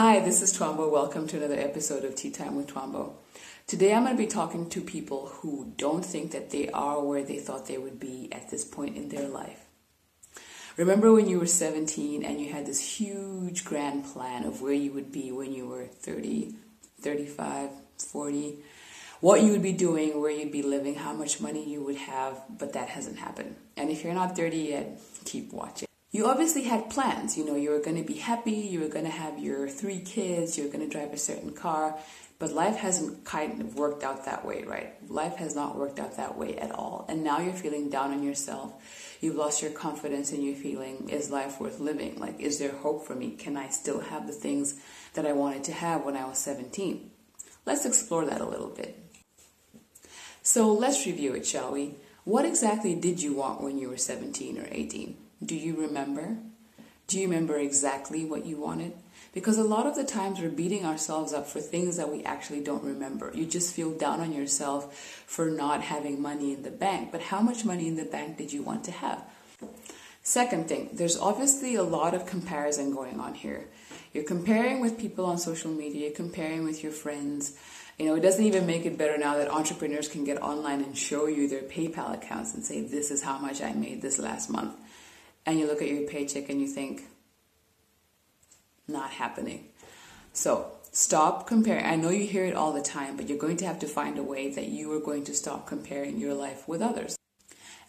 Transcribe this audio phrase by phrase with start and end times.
[0.00, 0.92] Hi, this is Twambo.
[0.92, 3.14] Welcome to another episode of Tea Time with Twambo.
[3.66, 7.24] Today I'm going to be talking to people who don't think that they are where
[7.24, 9.58] they thought they would be at this point in their life.
[10.76, 14.92] Remember when you were 17 and you had this huge grand plan of where you
[14.92, 16.54] would be when you were 30,
[17.00, 18.58] 35, 40,
[19.18, 22.40] what you would be doing, where you'd be living, how much money you would have,
[22.56, 23.56] but that hasn't happened.
[23.76, 25.87] And if you're not 30 yet, keep watching
[26.18, 27.38] you obviously had plans.
[27.38, 30.00] You know, you were going to be happy, you were going to have your three
[30.00, 31.96] kids, you were going to drive a certain car,
[32.40, 34.94] but life hasn't kind of worked out that way, right?
[35.08, 37.06] Life has not worked out that way at all.
[37.08, 39.16] And now you're feeling down on yourself.
[39.20, 42.18] You've lost your confidence and you're feeling, is life worth living?
[42.18, 43.30] Like, is there hope for me?
[43.36, 44.74] Can I still have the things
[45.14, 47.12] that I wanted to have when I was 17?
[47.64, 48.98] Let's explore that a little bit.
[50.42, 51.94] So let's review it, shall we?
[52.24, 55.27] What exactly did you want when you were 17 or 18?
[55.44, 56.36] Do you remember?
[57.06, 58.92] Do you remember exactly what you wanted?
[59.32, 62.60] Because a lot of the times we're beating ourselves up for things that we actually
[62.60, 63.30] don't remember.
[63.34, 64.94] You just feel down on yourself
[65.26, 67.12] for not having money in the bank.
[67.12, 69.22] But how much money in the bank did you want to have?
[70.22, 73.68] Second thing, there's obviously a lot of comparison going on here.
[74.12, 77.56] You're comparing with people on social media, comparing with your friends.
[77.98, 80.96] You know, it doesn't even make it better now that entrepreneurs can get online and
[80.96, 84.50] show you their PayPal accounts and say, this is how much I made this last
[84.50, 84.74] month
[85.48, 87.04] and you look at your paycheck and you think,
[88.86, 89.68] not happening.
[90.34, 91.86] So stop comparing.
[91.86, 94.18] I know you hear it all the time, but you're going to have to find
[94.18, 97.16] a way that you are going to stop comparing your life with others.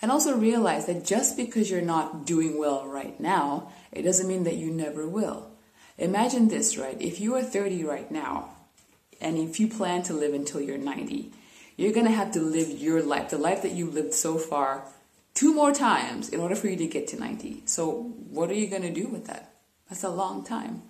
[0.00, 4.44] And also realize that just because you're not doing well right now, it doesn't mean
[4.44, 5.50] that you never will.
[5.98, 7.00] Imagine this, right?
[7.00, 8.50] If you are 30 right now,
[9.20, 11.32] and if you plan to live until you're 90,
[11.76, 14.84] you're going to have to live your life, the life that you've lived so far
[15.38, 17.62] two more times in order for you to get to 90.
[17.64, 19.54] So what are you going to do with that?
[19.88, 20.82] That's a long time.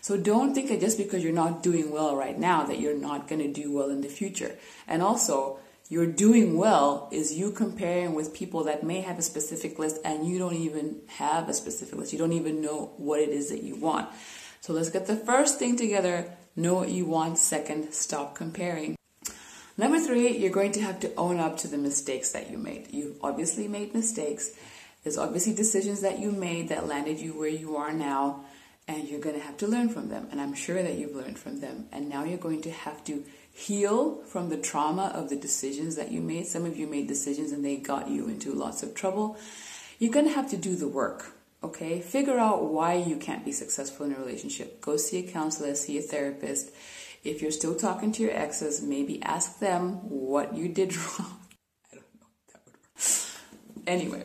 [0.00, 3.26] So don't think that just because you're not doing well right now that you're not
[3.26, 4.56] going to do well in the future.
[4.86, 9.80] And also, you're doing well is you comparing with people that may have a specific
[9.80, 12.12] list and you don't even have a specific list.
[12.12, 14.08] You don't even know what it is that you want.
[14.60, 16.30] So let's get the first thing together.
[16.54, 17.36] Know what you want.
[17.36, 18.94] Second, stop comparing.
[19.78, 22.88] Number three, you're going to have to own up to the mistakes that you made.
[22.90, 24.52] You've obviously made mistakes.
[25.02, 28.44] There's obviously decisions that you made that landed you where you are now,
[28.86, 30.28] and you're going to have to learn from them.
[30.30, 31.86] And I'm sure that you've learned from them.
[31.92, 36.10] And now you're going to have to heal from the trauma of the decisions that
[36.10, 36.46] you made.
[36.46, 39.36] Some of you made decisions and they got you into lots of trouble.
[39.98, 41.32] You're going to have to do the work.
[41.62, 44.80] Okay, figure out why you can't be successful in a relationship.
[44.80, 46.70] Go see a counselor, see a therapist
[47.24, 51.38] if you're still talking to your exes, maybe ask them what you did wrong.
[51.92, 52.26] I don't know.
[52.52, 53.77] That would work.
[53.88, 54.22] Anyway,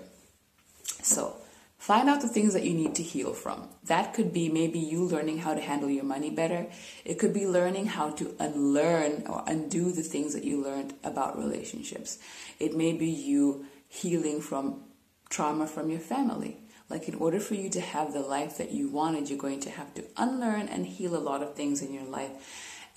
[1.02, 1.38] so
[1.78, 3.70] find out the things that you need to heal from.
[3.86, 6.68] That could be maybe you learning how to handle your money better.
[7.06, 11.38] It could be learning how to unlearn or undo the things that you learned about
[11.38, 12.20] relationships.
[12.60, 14.84] It may be you healing from
[15.30, 16.58] trauma from your family.
[16.90, 19.70] Like, in order for you to have the life that you wanted, you're going to
[19.70, 22.32] have to unlearn and heal a lot of things in your life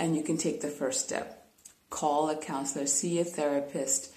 [0.01, 1.47] and you can take the first step.
[1.91, 4.13] Call a counselor, see a therapist,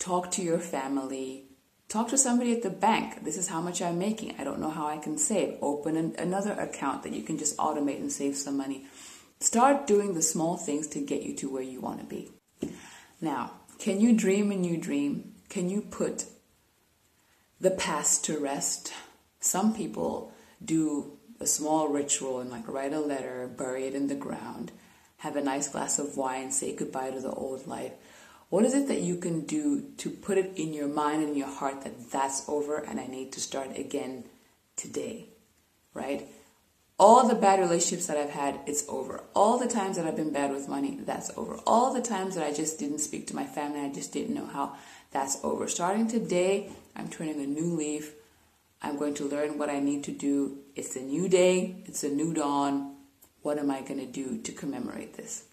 [0.00, 1.47] talk to your family,
[1.88, 3.24] talk to somebody at the bank.
[3.24, 4.34] This is how much I'm making.
[4.38, 5.58] I don't know how I can save.
[5.62, 8.86] Open an, another account that you can just automate and save some money.
[9.40, 12.30] Start doing the small things to get you to where you want to be.
[13.20, 15.34] Now, can you dream a new dream?
[15.48, 16.26] Can you put
[17.60, 18.92] the past to rest?
[19.40, 20.32] Some people
[20.64, 24.72] do a small ritual and like write a letter, bury it in the ground
[25.18, 27.92] have a nice glass of wine, say goodbye to the old life.
[28.50, 31.48] What is it that you can do to put it in your mind and your
[31.48, 34.24] heart that that's over and I need to start again
[34.74, 35.26] today,
[35.92, 36.26] right?
[36.98, 39.22] All the bad relationships that I've had, it's over.
[39.34, 41.58] All the times that I've been bad with money, that's over.
[41.66, 44.46] All the times that I just didn't speak to my family, I just didn't know
[44.46, 44.76] how,
[45.10, 45.68] that's over.
[45.68, 48.14] Starting today, I'm turning a new leaf.
[48.80, 50.58] I'm going to learn what I need to do.
[50.74, 52.96] It's a new day, it's a new dawn.
[53.42, 55.47] What am I going to do to commemorate this?